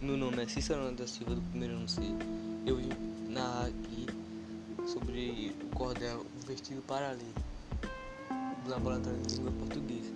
meu 0.00 0.16
nome 0.16 0.42
é 0.42 0.48
Cícero 0.48 0.90
da 0.92 1.06
Silva 1.06 1.34
do 1.34 1.40
primeiro 1.50 1.74
ano 1.74 1.88
C. 1.88 2.00
Eu 2.66 2.76
vim 2.76 2.88
narrar 3.28 3.66
aqui 3.66 4.06
sobre 4.86 5.52
o 5.62 5.76
cordel 5.76 6.24
vestido 6.46 6.82
para 6.82 7.12
ler 7.12 7.32
do 8.64 8.70
laboratório 8.70 9.18
de 9.22 9.36
língua 9.36 9.52
portuguesa. 9.52 10.12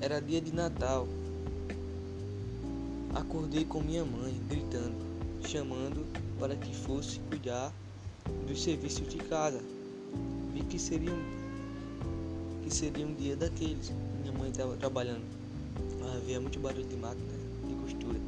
Era 0.00 0.20
dia 0.20 0.40
de 0.40 0.54
Natal. 0.54 1.06
Acordei 3.14 3.64
com 3.64 3.80
minha 3.80 4.04
mãe 4.04 4.40
gritando, 4.48 4.96
chamando 5.46 6.06
para 6.38 6.56
que 6.56 6.74
fosse 6.74 7.18
cuidar 7.28 7.72
dos 8.46 8.62
serviços 8.62 9.08
de 9.08 9.18
casa. 9.18 9.60
Vi 10.52 10.62
que 10.62 10.78
seria 10.78 11.12
um, 11.12 12.62
que 12.62 12.74
seria 12.74 13.06
um 13.06 13.14
dia 13.14 13.36
daqueles. 13.36 13.92
Minha 14.22 14.32
mãe 14.32 14.50
estava 14.50 14.76
trabalhando 14.76 15.42
Havia 16.16 16.40
muito 16.40 16.58
barulho 16.58 16.84
de 16.84 16.96
máquina 16.96 17.32
costura. 17.82 18.18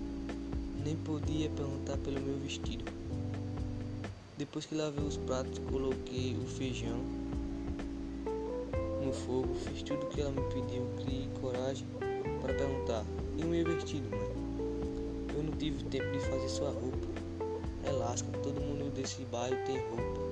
Nem 0.85 0.97
podia 0.97 1.49
perguntar 1.51 1.97
pelo 1.99 2.21
meu 2.21 2.39
vestido. 2.39 2.85
Depois 4.37 4.67
que 4.67 4.75
lavei 4.75 5.05
os 5.05 5.17
pratos, 5.17 5.59
coloquei 5.71 6.37
o 6.37 6.47
feijão 6.47 6.99
no 9.05 9.13
fogo, 9.13 9.55
fiz 9.55 9.83
tudo 9.83 10.05
o 10.05 10.09
que 10.09 10.21
ela 10.21 10.31
me 10.31 10.43
pediu, 10.53 10.87
criei 10.97 11.29
coragem 11.41 11.87
para 12.41 12.53
perguntar: 12.55 13.05
E 13.39 13.45
o 13.45 13.47
meu 13.47 13.65
vestido, 13.65 14.11
mãe? 14.11 15.37
Eu 15.37 15.43
não 15.45 15.53
tive 15.53 15.83
tempo 15.85 16.11
de 16.13 16.21
fazer 16.21 16.49
sua 16.49 16.71
roupa. 16.71 17.15
Lasca, 17.99 18.29
todo 18.43 18.61
mundo 18.61 18.93
desse 18.93 19.25
bairro 19.27 19.57
tem 19.67 19.79
roupa 19.89 20.25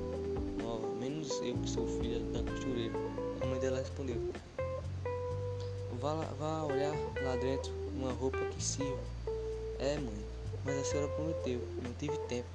nova, 0.62 0.88
menos 0.96 1.30
eu 1.42 1.56
que 1.56 1.70
sou 1.70 1.86
filha 1.86 2.18
da 2.32 2.42
costureira. 2.50 2.94
A 3.40 3.46
mãe 3.46 3.60
dela 3.60 3.78
respondeu: 3.78 4.16
Vá, 6.00 6.14
vá 6.38 6.64
olhar 6.64 6.94
lá 7.22 7.36
dentro 7.36 7.81
uma 7.96 8.12
roupa 8.12 8.38
que 8.38 8.62
sirva. 8.62 8.98
É, 9.78 9.96
mãe, 9.98 10.24
mas 10.64 10.76
a 10.76 10.84
senhora 10.84 11.08
prometeu, 11.08 11.60
não 11.82 11.92
tive 11.94 12.16
tempo. 12.28 12.48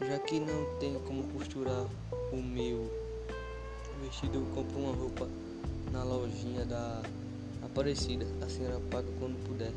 Já 0.00 0.18
que 0.18 0.38
não 0.40 0.78
tem 0.78 0.94
como 1.06 1.24
costurar 1.32 1.86
o 2.32 2.36
meu 2.36 2.90
vestido, 4.02 4.38
eu 4.38 4.46
compro 4.54 4.78
uma 4.78 4.94
roupa 4.94 5.28
na 5.92 6.04
lojinha 6.04 6.64
da 6.64 7.02
Aparecida. 7.64 8.26
A 8.44 8.48
senhora 8.48 8.78
paga 8.90 9.08
quando 9.18 9.42
puder. 9.46 9.72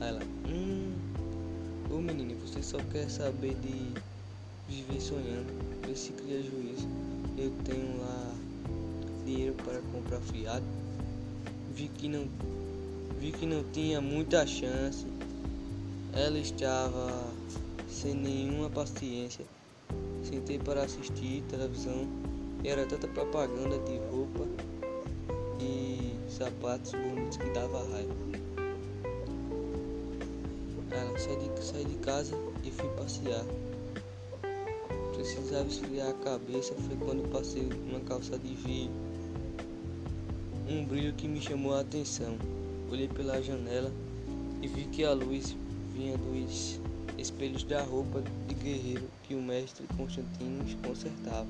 Aí 0.00 0.08
ela, 0.08 0.20
hum, 0.48 0.92
ô 1.90 1.98
menino, 1.98 2.34
você 2.40 2.62
só 2.62 2.78
quer 2.90 3.08
saber 3.08 3.54
de 3.54 3.94
viver 4.68 5.00
sonhando. 5.00 5.46
Vê 5.86 5.94
se 5.94 6.12
cria 6.12 6.42
juízo. 6.42 6.88
Eu 7.38 7.52
tenho 7.64 8.00
lá 8.00 8.34
dinheiro 9.24 9.54
para 9.54 9.80
comprar 9.92 10.20
fiado 10.20 10.64
vi 11.76 11.88
que 11.88 12.08
não 12.08 12.26
vi 13.26 13.32
que 13.32 13.46
não 13.46 13.64
tinha 13.72 14.00
muita 14.00 14.46
chance. 14.46 15.04
Ela 16.12 16.38
estava 16.38 17.10
sem 17.88 18.14
nenhuma 18.14 18.70
paciência. 18.70 19.44
Sentei 20.22 20.60
para 20.60 20.84
assistir 20.84 21.42
televisão. 21.48 22.06
Era 22.64 22.86
tanta 22.86 23.08
propaganda 23.08 23.78
de 23.80 23.98
roupa 24.10 24.46
e 25.60 26.14
sapatos 26.30 26.92
bonitos 26.92 27.36
que 27.36 27.50
dava 27.50 27.78
raiva. 27.90 28.14
Ela 30.92 31.18
saí 31.18 31.36
de, 31.36 31.64
saí 31.64 31.84
de 31.84 31.96
casa 31.96 32.34
e 32.64 32.70
fui 32.70 32.88
passear. 32.90 33.44
Precisava 35.14 35.66
esfriar 35.66 36.10
a 36.10 36.14
cabeça. 36.14 36.74
Foi 36.74 36.96
quando 36.96 37.28
passei 37.30 37.68
uma 37.90 38.00
calça 38.00 38.38
de 38.38 38.54
vidro 38.54 39.06
um 40.68 40.84
brilho 40.84 41.12
que 41.12 41.28
me 41.28 41.40
chamou 41.40 41.74
a 41.76 41.80
atenção. 41.80 42.36
Olhei 42.90 43.08
pela 43.08 43.42
janela 43.42 43.92
e 44.62 44.68
vi 44.68 44.84
que 44.84 45.04
a 45.04 45.12
luz 45.12 45.56
vinha 45.92 46.16
dos 46.16 46.80
espelhos 47.18 47.64
da 47.64 47.82
roupa 47.82 48.22
de 48.46 48.54
guerreiro 48.54 49.08
que 49.24 49.34
o 49.34 49.42
mestre 49.42 49.86
Constantino 49.96 50.64
consertava. 50.86 51.48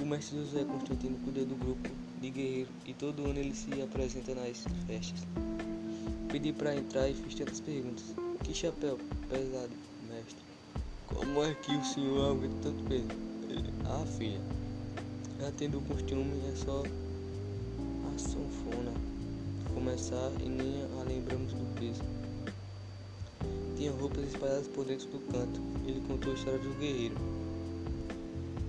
O 0.00 0.04
mestre 0.04 0.38
José 0.38 0.64
Constantino 0.64 1.16
cuida 1.24 1.44
do 1.44 1.54
grupo 1.54 1.88
de 2.20 2.30
guerreiro 2.30 2.68
e 2.84 2.92
todo 2.92 3.24
ano 3.24 3.38
ele 3.38 3.54
se 3.54 3.70
apresenta 3.80 4.34
nas 4.34 4.64
festas. 4.86 5.26
Pedi 6.30 6.52
para 6.52 6.76
entrar 6.76 7.08
e 7.08 7.14
fiz 7.14 7.34
tantas 7.34 7.60
perguntas. 7.60 8.14
Que 8.44 8.52
chapéu 8.52 8.98
pesado, 9.30 9.72
mestre. 10.08 10.42
Como 11.06 11.42
é 11.42 11.54
que 11.54 11.74
o 11.74 11.84
senhor 11.84 12.32
aguenta 12.32 12.54
tanto 12.62 12.84
peso? 12.84 13.08
Ah, 13.84 14.04
filha, 14.18 14.40
já 15.40 15.50
tendo 15.52 15.78
o 15.78 15.82
costume 15.82 16.40
é 16.50 16.56
só 16.56 16.82
a 16.82 18.18
sanfona 18.18 19.11
começar 19.82 20.30
e 20.40 20.48
nem 20.48 20.84
a 21.00 21.02
lembramos 21.02 21.52
do 21.52 21.74
peso. 21.74 22.02
Tinha 23.76 23.90
roupas 23.90 24.24
espalhadas 24.28 24.68
por 24.68 24.84
dentro 24.84 25.08
do 25.08 25.18
canto. 25.32 25.60
Ele 25.84 26.00
contou 26.06 26.30
a 26.30 26.36
história 26.36 26.60
do 26.60 26.78
guerreiro. 26.78 27.16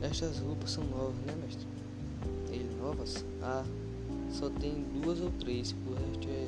Estas 0.01 0.39
roupas 0.39 0.71
são 0.71 0.83
novas, 0.85 1.15
né, 1.27 1.35
mestre? 1.39 1.67
Ele, 2.49 2.67
novas? 2.81 3.23
Ah, 3.43 3.63
só 4.31 4.49
tem 4.49 4.83
duas 5.03 5.21
ou 5.21 5.29
três, 5.39 5.75
o 5.85 5.93
resto 5.93 6.27
é 6.29 6.47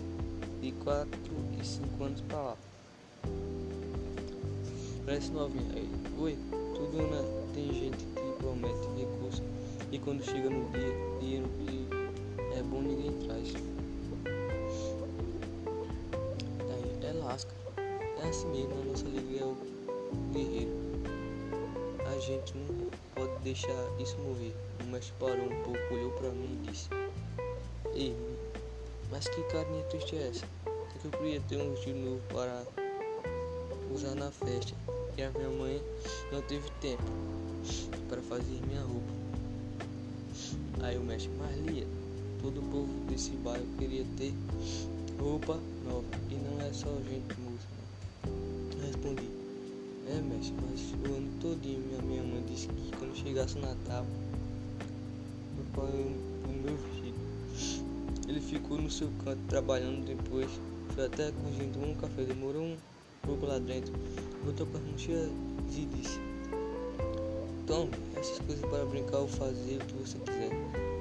de 0.61 0.71
quatro 0.83 1.31
e 1.61 1.63
cinco 1.63 2.03
anos 2.03 2.21
pra 2.21 2.41
lá. 2.41 2.57
Parece 5.05 5.29
novinha. 5.29 5.75
Aí, 5.75 5.87
oi, 6.17 6.39
tudo 6.73 6.97
né? 7.03 7.51
tem 7.53 7.71
gente 7.71 8.03
que 8.03 8.39
promete 8.39 8.87
recurso 8.97 9.43
e 9.91 9.99
quando 9.99 10.23
chega 10.23 10.49
no 10.49 10.67
dia, 10.71 11.19
dinheiro 11.19 11.47
que 11.59 11.87
é 12.57 12.63
bom 12.63 12.81
ninguém 12.81 13.11
traz. 13.27 13.74
Assim 18.29 18.47
mesmo, 18.47 18.73
a 18.73 18.85
nossa 18.85 19.05
liga 19.05 19.41
é 19.41 19.45
o 19.45 19.55
guerreiro. 20.33 20.71
A 22.05 22.19
gente 22.19 22.55
não 22.57 22.89
pode 23.13 23.35
deixar 23.43 23.73
isso 23.99 24.17
morrer. 24.17 24.53
O 24.81 24.85
mestre 24.85 25.13
parou 25.19 25.45
um 25.45 25.63
pouco, 25.63 25.93
olhou 25.93 26.11
pra 26.11 26.29
mim 26.29 26.59
e 26.63 26.71
disse: 26.71 26.89
Ei, 27.93 28.15
mas 29.11 29.27
que 29.27 29.41
carinha 29.43 29.83
triste 29.85 30.15
é 30.15 30.29
essa? 30.29 30.45
É 30.65 30.99
que 30.99 31.05
eu 31.05 31.11
queria 31.11 31.41
ter 31.47 31.57
um 31.57 31.71
vestido 31.71 31.99
novo 31.99 32.21
para 32.29 32.63
usar 33.93 34.15
na 34.15 34.31
festa. 34.31 34.73
E 35.17 35.23
a 35.23 35.29
minha 35.31 35.49
mãe 35.49 35.81
não 36.31 36.41
teve 36.41 36.69
tempo 36.81 37.03
para 38.09 38.21
fazer 38.21 38.59
minha 38.67 38.81
roupa. 38.81 39.13
Aí 40.83 40.97
o 40.97 41.01
mestre, 41.01 41.31
mas 41.39 41.55
Lia, 41.65 41.87
Todo 42.45 42.59
o 42.59 42.63
povo 42.63 42.93
desse 43.09 43.31
bairro 43.37 43.65
queria 43.79 44.05
ter 44.17 44.31
roupa 45.19 45.57
nova 45.83 46.05
e 46.29 46.35
não 46.35 46.61
é 46.61 46.71
só 46.71 46.89
gente 47.09 47.44
é 50.07 50.21
mestre, 50.21 50.53
mas 50.61 50.93
o 51.09 51.15
ano 51.15 51.29
todinho 51.41 51.79
minha, 51.79 52.01
minha 52.01 52.23
mãe 52.23 52.43
disse 52.47 52.67
que 52.67 52.91
quando 52.97 53.15
chegasse 53.15 53.57
o 53.57 53.61
Natal, 53.61 54.05
meu 55.55 55.65
pai 55.73 55.89
o 55.89 56.53
meu 56.63 56.77
vestido. 56.77 57.15
Ele 58.27 58.39
ficou 58.39 58.77
no 58.79 58.89
seu 58.89 59.09
canto 59.23 59.39
trabalhando 59.47 60.05
depois, 60.05 60.49
foi 60.93 61.05
até 61.05 61.27
a 61.27 61.31
cozinha, 61.31 61.71
tomou 61.73 61.89
um 61.89 61.95
café, 61.95 62.23
demorou 62.23 62.63
um 62.63 62.77
pouco 63.23 63.45
lá 63.45 63.57
dentro, 63.57 63.93
voltou 64.43 64.67
com 64.67 64.77
as 64.77 64.83
mãos 64.83 65.01
cheias 65.01 65.29
e 65.75 65.85
disse, 65.85 66.19
tome 67.65 67.91
essas 68.15 68.39
coisas 68.39 68.65
para 68.69 68.85
brincar 68.85 69.19
ou 69.19 69.27
fazer 69.27 69.81
o 69.81 69.85
que 69.85 69.93
você 69.93 70.17
quiser. 70.19 70.51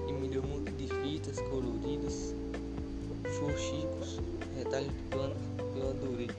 E 0.08 0.12
me 0.12 0.28
deu 0.28 0.42
um 0.42 0.46
monte 0.46 0.70
de 0.72 0.88
fitas 0.88 1.38
coloridas, 1.48 2.34
fuxicos, 3.38 4.20
retalhos 4.56 4.92
de 4.92 5.02
pano, 5.10 5.34
eu 5.76 5.90
adorei, 5.90 6.30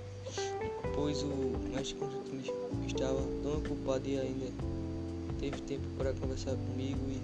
pois 1.16 1.24
o 1.24 1.58
mestre 1.74 1.96
Constantino 1.96 2.86
estava 2.86 3.22
tão 3.42 3.58
ocupado 3.60 4.08
e 4.08 4.20
ainda 4.20 4.48
teve 5.40 5.62
tempo 5.62 5.88
para 5.98 6.14
conversar 6.14 6.56
comigo 6.56 7.00
e 7.10 7.22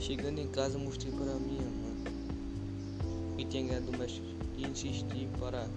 chegando 0.00 0.38
em 0.38 0.46
casa 0.48 0.78
mostrei 0.78 1.12
para 1.12 1.34
minha 1.34 1.62
mãe 1.62 3.36
que 3.36 3.44
tinha 3.46 3.66
ganhado 3.66 3.86
do 3.86 3.98
mestre 3.98 4.22
e 4.56 4.64
insisti 4.66 5.28
para 5.40 5.68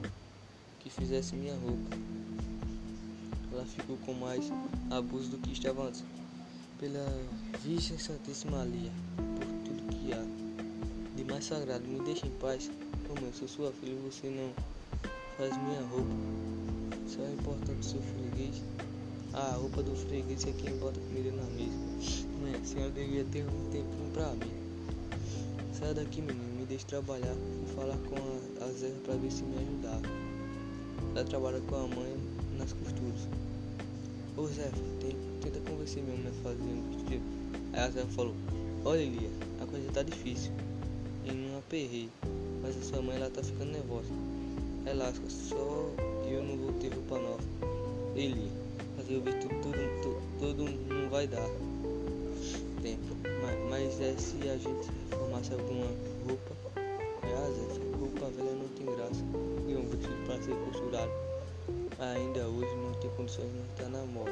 que 0.79 0.89
fizesse 0.89 1.35
minha 1.35 1.55
roupa. 1.55 1.97
Ela 3.51 3.65
ficou 3.65 3.97
com 4.05 4.13
mais 4.13 4.45
abuso 4.91 5.31
do 5.31 5.37
que 5.39 5.51
estava 5.51 5.87
antes. 5.87 6.03
Pela 6.79 7.05
Virgem 7.61 7.97
Santíssima 7.97 8.63
Lia, 8.63 8.91
de 11.15 11.23
mais 11.25 11.43
sagrado, 11.43 11.85
me 11.85 11.99
deixe 12.05 12.25
em 12.25 12.31
paz. 12.31 12.71
Como 13.07 13.25
eu 13.25 13.33
sou 13.33 13.47
sua 13.47 13.71
filha, 13.73 13.95
você 14.05 14.29
não 14.29 14.53
faz 15.39 15.55
minha 15.63 15.81
roupa. 15.83 16.11
Só 17.07 17.21
é 17.21 17.31
importante 17.31 17.79
o 17.79 17.83
seu 17.83 18.01
freguês. 18.01 18.61
Ah, 19.33 19.53
a 19.53 19.55
roupa 19.55 19.81
do 19.81 19.95
freguês 19.95 20.45
é 20.45 20.51
quem 20.51 20.77
bota 20.77 20.99
comida 20.99 21.31
na 21.31 21.43
mesa. 21.43 22.27
Mãe, 22.41 22.55
a 22.55 22.65
senhora 22.65 22.91
devia 22.91 23.23
ter 23.23 23.45
um 23.45 23.69
tempinho 23.71 24.11
pra 24.13 24.31
mim. 24.33 24.51
Sai 25.71 25.93
daqui, 25.93 26.21
menino, 26.21 26.43
me 26.59 26.65
deixe 26.65 26.85
trabalhar. 26.85 27.33
Vou 27.33 27.73
falar 27.73 27.97
com 28.09 28.15
a, 28.17 28.65
a 28.65 28.71
Zé 28.73 28.91
pra 29.05 29.15
ver 29.15 29.31
se 29.31 29.43
me 29.43 29.55
ajudar. 29.55 30.01
Ela 31.15 31.23
trabalha 31.23 31.61
com 31.61 31.75
a 31.75 31.87
mãe 31.87 32.17
nas 32.57 32.73
costuras. 32.73 33.29
Ô 34.35 34.45
Zé, 34.45 34.69
tenta 35.41 35.59
convencer 35.61 36.03
minha 36.03 36.17
mãe 36.17 36.33
a 36.37 36.43
fazer 36.43 36.63
um 36.63 36.97
vestido. 36.97 37.23
Aí 37.71 37.79
a 37.79 37.89
Zé 37.89 38.05
falou, 38.07 38.35
olha 38.83 39.05
Lia, 39.05 39.29
a 39.61 39.65
coisa 39.65 39.89
tá 39.93 40.03
difícil. 40.03 40.51
E 41.23 41.31
não 41.31 41.59
aperrei. 41.59 42.09
Mas 42.61 42.75
a 42.75 42.81
sua 42.81 43.01
mãe 43.01 43.15
ela 43.15 43.29
tá 43.29 43.41
ficando 43.41 43.71
nervosa. 43.71 44.28
Relaxa, 44.85 45.21
só 45.29 45.55
eu 46.27 46.43
não 46.43 46.57
vou 46.57 46.73
ter 46.73 46.93
roupa 46.93 47.19
nova. 47.19 47.43
Ele, 48.15 48.51
fazer 48.95 49.17
o 49.17 49.21
vestido 49.21 49.55
tudo, 49.61 49.77
tudo, 50.01 50.21
tudo 50.39 50.93
não 50.93 51.09
vai 51.09 51.27
dar 51.27 51.47
tempo. 52.81 53.15
Mas, 53.41 53.69
mas 53.69 54.01
é 54.01 54.15
se 54.17 54.49
a 54.49 54.57
gente 54.57 54.89
reformasse 55.09 55.53
alguma 55.53 55.85
roupa, 56.27 56.55
é 56.75 57.33
a 57.33 57.51
Zé, 57.51 57.97
roupa 57.99 58.29
velha 58.29 58.51
não 58.51 58.67
tem 58.69 58.85
graça. 58.85 59.23
E 59.67 59.75
um 59.75 59.87
vestido 59.89 60.25
para 60.25 60.41
ser 60.41 60.55
costurado. 60.65 61.11
Ainda 61.99 62.47
hoje 62.47 62.75
não 62.77 62.93
tem 62.93 63.09
condições 63.11 63.51
de 63.51 63.59
estar 63.71 63.89
na 63.89 64.05
moda. 64.05 64.31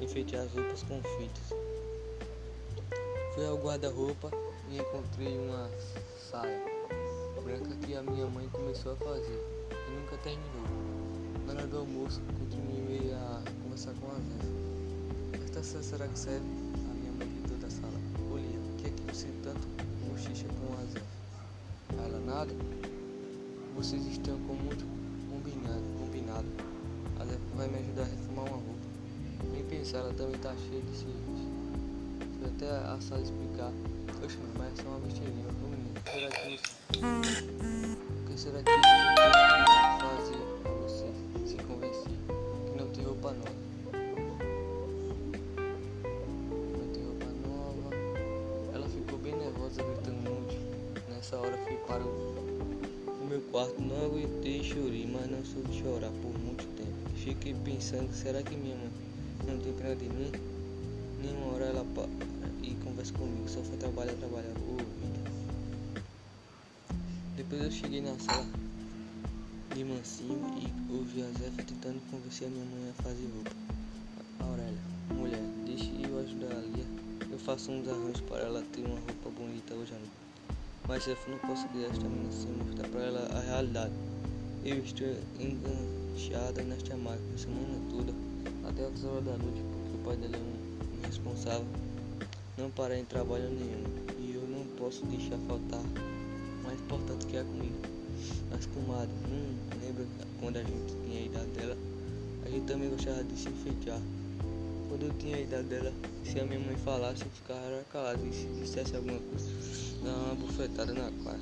Enfeite 0.00 0.36
as 0.36 0.52
roupas 0.52 0.82
com 0.82 1.00
fitas. 1.02 1.58
Fui 3.34 3.46
ao 3.46 3.56
guarda-roupa 3.56 4.30
e 4.70 4.78
encontrei 4.78 5.38
uma 5.38 5.70
saia 6.30 6.75
branca 7.46 7.76
que 7.86 7.94
a 7.94 8.02
minha 8.02 8.26
mãe 8.26 8.48
começou 8.48 8.92
a 8.92 8.96
fazer 8.96 9.40
e 9.70 10.00
nunca 10.00 10.16
terminou. 10.16 10.66
Na 11.46 11.52
hora 11.52 11.66
do 11.68 11.78
almoço, 11.78 12.20
continuei 12.40 13.12
a 13.14 13.40
conversar 13.62 13.94
com 14.00 14.08
a 14.10 14.14
Zé. 14.14 15.44
Esta 15.44 15.62
saia 15.62 15.82
será 15.84 16.08
que 16.08 16.18
serve? 16.18 16.44
A 16.90 16.94
minha 16.94 17.12
mãe 17.12 17.28
gritou 17.28 17.56
da 17.58 17.70
sala. 17.70 18.00
Olha, 18.32 18.42
que 18.78 18.88
é 18.88 18.90
que 18.90 19.14
você 19.14 19.28
tanto 19.44 19.60
bochicha 20.10 20.48
com 20.58 20.74
a 20.74 20.84
Zé? 20.86 21.00
Ela 22.04 22.18
nada? 22.26 22.52
Vocês 23.76 24.04
estão 24.08 24.36
com 24.40 24.54
muito 24.54 24.84
combinado, 25.30 25.84
combinado. 26.00 26.48
A 27.20 27.24
Zé 27.26 27.38
vai 27.54 27.68
me 27.68 27.78
ajudar 27.78 28.02
a 28.02 28.06
reformar 28.06 28.42
uma 28.42 28.56
roupa. 28.56 28.86
Nem 29.52 29.64
pensar, 29.66 29.98
ela 29.98 30.12
também 30.14 30.36
tá 30.40 30.52
cheia 30.68 30.82
de 30.82 30.96
serviço. 30.96 31.48
Fui 32.40 32.48
até 32.48 32.68
a 32.68 32.98
sala 33.00 33.22
explicar. 33.22 33.70
Oxe, 34.24 34.38
mas 34.58 34.78
é 34.78 34.82
só 34.82 34.88
uma 34.88 35.00
besteirinha. 35.00 35.46
Será 36.06 36.30
que 36.30 36.58
o 36.98 38.26
que 38.26 38.38
será 38.40 38.62
que 38.62 38.70
isso 38.70 38.80
pode 39.16 39.36
fazer 40.00 40.42
pra 40.62 40.72
você 40.72 41.06
se 41.46 41.56
convencer 41.64 42.18
que 42.64 42.78
não 42.78 42.88
tem 42.90 43.04
roupa 43.04 43.32
nova? 43.32 43.50
Não 46.72 46.88
tem 46.92 47.02
roupa 47.04 47.26
nova. 47.46 47.90
Ela 48.74 48.88
ficou 48.88 49.18
bem 49.18 49.34
nervosa, 49.36 49.82
gritando 49.82 50.30
muito. 50.30 50.54
Nessa 51.10 51.36
hora 51.36 51.58
fui 51.66 51.76
para 51.86 52.02
o, 52.02 52.08
o 53.20 53.26
meu 53.28 53.40
quarto, 53.52 53.80
não 53.82 54.06
aguentei 54.06 54.60
e 54.60 54.64
chorei, 54.64 55.06
mas 55.06 55.28
não 55.30 55.44
sou 55.44 55.62
de 55.62 55.82
chorar 55.82 56.12
por 56.22 56.38
muito 56.38 56.64
tempo. 56.76 57.10
Fiquei 57.16 57.54
pensando, 57.64 58.12
será 58.14 58.42
que 58.42 58.56
minha 58.56 58.76
mãe 58.76 58.90
não 59.46 59.58
tem 59.58 59.72
pena 59.74 59.96
de 59.96 60.08
mim? 60.08 60.55
Nenhuma 61.22 61.54
hora 61.54 61.64
ela 61.66 61.84
para 61.94 62.08
e 62.62 62.74
conversa 62.82 63.12
comigo, 63.12 63.48
só 63.48 63.60
foi 63.62 63.76
trabalhar, 63.76 64.14
trabalhar. 64.14 64.52
Oh. 64.68 64.76
Depois 67.36 67.62
eu 67.62 67.70
cheguei 67.70 68.00
na 68.00 68.18
sala 68.18 68.46
de 69.74 69.84
mansinho 69.84 70.40
e 70.58 70.92
ouvi 70.92 71.22
a 71.22 71.26
Zefa 71.38 71.62
tentando 71.62 72.00
convencer 72.10 72.48
a 72.48 72.50
minha 72.50 72.64
mãe 72.64 72.90
a 72.90 73.02
fazer 73.02 73.28
roupa. 73.34 73.50
Aurélia, 74.40 74.80
mulher, 75.14 75.42
deixe 75.64 75.92
eu 76.02 76.18
ajudar 76.18 76.56
a 76.56 76.60
Lia. 76.60 76.86
Eu 77.30 77.38
faço 77.38 77.70
uns 77.70 77.86
arranjos 77.86 78.22
para 78.22 78.38
ela 78.38 78.62
ter 78.72 78.80
uma 78.80 78.98
roupa 78.98 79.30
bonita 79.30 79.74
hoje 79.74 79.92
à 79.92 79.98
noite. 79.98 80.26
Mas 80.88 81.04
Zefa 81.04 81.30
não 81.30 81.38
posso 81.38 81.68
criar 81.68 81.88
esta 81.88 82.08
menina 82.08 82.32
sem 82.32 82.50
mostrar 82.52 82.88
para 82.88 83.02
ela 83.02 83.28
a 83.36 83.40
realidade. 83.40 83.92
Eu 84.64 84.78
estou 84.78 85.06
enganchada 85.38 86.62
nesta 86.62 86.96
máquina 86.96 87.34
a 87.34 87.38
semana 87.38 87.78
toda, 87.90 88.12
até 88.68 88.86
as 88.86 89.04
horas 89.04 89.24
da 89.24 89.36
noite, 89.36 89.60
porque 89.60 89.94
o 89.94 90.04
pai 90.04 90.16
dela 90.16 90.36
é 90.36 90.40
um 90.40 90.65
irresponsável. 91.06 91.66
Não 92.58 92.70
para 92.70 92.98
em 92.98 93.04
trabalho 93.04 93.48
nenhum 93.50 93.84
e 94.18 94.34
eu 94.34 94.42
não 94.42 94.64
posso 94.76 95.04
deixar 95.06 95.38
faltar 95.46 95.82
mais 96.64 96.80
importante 96.80 97.26
que 97.26 97.36
a 97.36 97.44
comida. 97.44 97.88
As 98.56 98.66
comadres, 98.66 99.14
hum, 99.30 99.54
lembra 99.80 100.04
quando 100.40 100.56
a 100.56 100.62
gente 100.62 100.94
tinha 101.04 101.20
a 101.20 101.24
idade 101.26 101.46
dela? 101.50 101.76
A 102.44 102.48
gente 102.48 102.66
também 102.66 102.88
gostava 102.90 103.22
de 103.22 103.38
se 103.38 103.48
enfeitar. 103.48 104.00
Quando 104.88 105.06
eu 105.06 105.12
tinha 105.18 105.36
a 105.36 105.40
idade 105.40 105.68
dela, 105.68 105.92
se 106.24 106.40
a 106.40 106.44
minha 106.44 106.60
mãe 106.60 106.76
falasse, 106.76 107.24
eu 107.24 107.30
ficava 107.30 107.84
calado 107.92 108.26
e 108.26 108.32
se 108.32 108.46
dissesse 108.46 108.96
alguma 108.96 109.18
coisa, 109.18 109.50
dava 110.02 110.18
uma 110.18 110.34
bufetada 110.34 110.92
na 110.92 111.10
cara. 111.24 111.40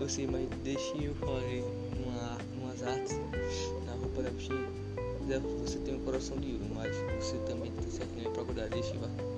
Eu 0.00 0.08
sei, 0.08 0.26
mas 0.26 0.48
deixe 0.62 1.04
eu 1.04 1.14
fazer 1.16 1.64
uma, 2.04 2.38
umas 2.60 2.82
artes 2.82 3.16
na 3.86 3.92
roupa 3.92 4.22
da 4.22 4.30
bichinha. 4.30 4.84
Você 5.62 5.78
tem 5.78 5.94
um 5.94 6.00
coração 6.00 6.36
de 6.36 6.52
ouro, 6.52 6.66
mas 6.74 6.94
você 7.18 7.36
também 7.46 7.63
tem 8.44 8.44
certinho 8.44 8.46
pra 8.46 8.54
cuidar, 8.54 8.68
deixa 8.68 8.94
vai. 8.98 9.34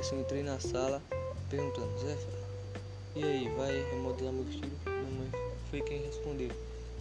conversa, 0.00 0.14
eu 0.14 0.20
entrei 0.20 0.42
na 0.42 0.58
sala 0.60 1.02
perguntando, 1.48 1.98
Zé, 1.98 2.16
e 3.16 3.24
aí, 3.24 3.48
vai 3.56 3.72
remodelar 3.90 4.32
meu 4.32 4.44
vestido? 4.44 4.70
Minha 4.86 5.18
mãe 5.18 5.30
foi 5.68 5.80
quem 5.82 6.02
respondeu. 6.02 6.50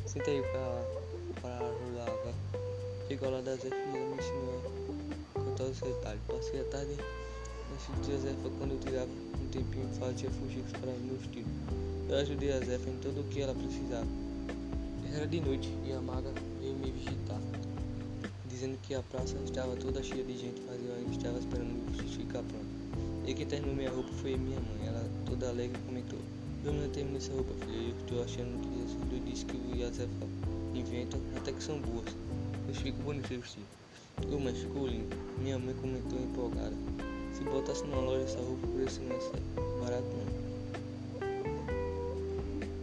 Senta 0.05 0.31
aí 0.31 0.41
pra, 0.41 1.41
pra 1.41 1.57
ajudar, 1.57 2.11
vai. 2.23 2.33
Ao 3.21 3.31
lado 3.31 3.43
da 3.43 3.55
Zé 3.55 3.67
e 3.67 3.87
me 3.87 4.17
ensinou 4.17 4.61
a 5.35 5.39
contar 5.39 5.63
os 5.63 5.79
detalhes. 5.79 6.21
Passei 6.27 6.61
a 6.61 6.63
tarde 6.65 6.97
nesse 7.71 7.91
dia 8.03 8.17
Zé 8.17 8.35
quando 8.57 8.71
eu 8.71 8.79
tirava 8.79 9.07
um 9.07 9.47
tempinho 9.49 9.89
fazia 9.99 10.29
fuxiques 10.31 10.71
para 10.71 10.91
meu 10.91 11.15
vestido. 11.17 11.49
Eu 12.09 12.17
ajudei 12.17 12.51
a 12.51 12.59
Zé 12.59 12.75
em 12.75 12.97
tudo 13.01 13.21
o 13.21 13.23
que 13.25 13.41
ela 13.41 13.53
precisava. 13.53 14.07
Era 15.15 15.27
de 15.27 15.41
noite 15.41 15.69
e 15.85 15.91
a 15.91 16.01
maga 16.01 16.31
me 16.91 16.99
visitar, 16.99 17.39
dizendo 18.47 18.77
que 18.81 18.95
a 18.95 19.01
praça 19.03 19.35
estava 19.45 19.75
toda 19.75 20.01
cheia 20.03 20.23
de 20.23 20.37
gente, 20.37 20.61
mas 20.67 20.79
eu 20.83 20.95
ainda 20.95 21.11
estava 21.11 21.39
esperando 21.39 21.91
vestido 21.91 22.17
ficar 22.17 22.43
pronto. 22.43 22.79
E 23.25 23.33
quem 23.33 23.45
terminou 23.45 23.75
minha 23.75 23.91
roupa 23.91 24.09
foi 24.21 24.35
minha 24.35 24.59
mãe. 24.59 24.87
Ela 24.87 25.07
toda 25.25 25.49
alegre 25.49 25.77
comentou. 25.85 26.19
Eu 26.65 26.73
não 26.73 26.89
terminei 26.89 27.17
essa 27.17 27.31
roupa, 27.31 27.53
filha. 27.63 27.89
Eu 27.89 27.95
estou 27.99 28.23
achando 28.23 28.59
que 28.59 29.15
eu 29.15 29.19
disse 29.23 29.45
que 29.45 29.55
o 29.55 29.75
Yazef 29.75 30.09
inventa 30.73 31.17
até 31.37 31.51
que 31.51 31.63
são 31.63 31.79
boas. 31.79 32.07
Eu 32.67 32.73
fico 32.73 33.01
bonito 33.03 33.27
vestido. 33.27 33.65
Eu, 34.29 34.39
mas 34.39 34.57
ficou 34.57 34.87
lindo. 34.87 35.15
Minha 35.37 35.59
mãe 35.59 35.75
comentou 35.75 36.19
empolgada. 36.19 36.73
Se 37.33 37.43
botasse 37.43 37.83
numa 37.83 38.01
loja 38.01 38.23
essa 38.23 38.39
roupa, 38.39 38.65
o 38.65 38.69
preço 38.71 38.99
não 39.01 39.15
ia 39.15 39.21
ser 39.21 39.39
barato 39.79 40.07
não. 40.17 40.25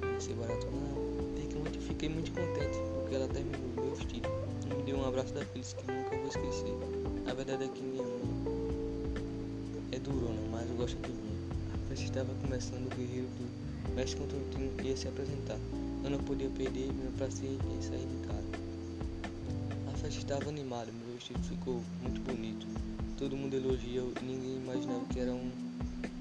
Não 0.00 0.12
ia 0.12 0.20
ser 0.20 0.34
barato 0.34 0.66
não. 0.66 1.42
Fiquei 1.42 1.58
muito, 1.58 1.80
fiquei 1.80 2.08
muito 2.08 2.30
contente 2.32 2.95
porque 3.06 3.14
ela 3.14 3.28
terminou 3.28 3.60
meu 3.76 3.94
vestido. 3.94 4.28
Me 4.76 4.82
deu 4.82 4.98
um 4.98 5.06
abraço 5.06 5.32
daqueles 5.32 5.72
que 5.74 5.92
nunca 5.92 6.16
vou 6.16 6.26
esquecer. 6.26 6.74
A 7.30 7.34
verdade 7.34 7.64
é 7.64 7.68
que 7.68 7.80
minha 7.80 8.02
mãe 8.02 8.20
é 9.92 9.98
durona, 10.00 10.40
mas 10.50 10.68
eu 10.68 10.74
gosto 10.74 10.96
de 10.96 11.12
mim. 11.12 11.38
A 11.72 11.88
festa 11.88 12.04
estava 12.04 12.34
começando, 12.42 12.86
o 12.86 12.96
guerreiro 12.96 13.28
do 13.38 13.94
mestre 13.94 14.18
contra 14.18 14.36
o 14.36 14.50
time 14.50 14.70
ia 14.82 14.96
se 14.96 15.06
apresentar. 15.06 15.56
Eu 16.02 16.10
não 16.10 16.18
podia 16.18 16.50
perder 16.50 16.92
meu 16.94 17.12
prazer 17.12 17.50
em 17.50 17.80
sair 17.80 18.06
de 18.06 18.26
casa. 18.26 18.42
A 19.86 19.96
festa 19.98 20.18
estava 20.18 20.48
animada, 20.48 20.90
meu 20.90 21.14
vestido 21.14 21.38
ficou 21.44 21.80
muito 22.02 22.20
bonito. 22.22 22.66
Todo 23.16 23.36
mundo 23.36 23.54
elogiou 23.54 24.12
e 24.20 24.24
ninguém 24.24 24.56
imaginava 24.56 25.04
que 25.12 25.20
era 25.20 25.30
um, 25.30 25.52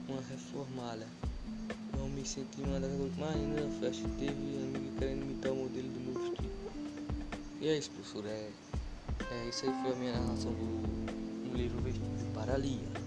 uma 0.08 0.22
reformada. 0.30 1.08
Eu 1.98 2.08
me 2.10 2.24
senti 2.24 2.62
uma 2.62 2.80
das 2.80 2.92
mais 3.18 3.36
lindas 3.38 3.66
da 3.66 3.80
festa. 3.80 4.08
Teve 4.20 4.32
amigo 4.32 4.96
querendo 5.00 5.24
imitar 5.24 5.52
o 5.52 5.56
modelo 5.56 5.88
do 5.90 6.00
meu 6.00 6.22
vestido. 6.22 6.55
E 7.62 7.68
é 7.68 7.78
isso, 7.78 7.90
professor. 7.92 8.26
É, 8.26 8.50
é, 9.32 9.50
isso 9.50 9.66
aí 9.66 9.72
foi 9.82 9.92
a 9.92 9.96
minha 9.96 10.12
narração 10.14 10.52
do, 10.52 11.56
livro 11.56 11.82
Vestido 11.82 12.34
para 12.34 12.58
Lia. 12.58 13.05